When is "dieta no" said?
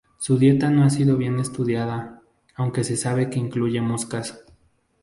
0.39-0.83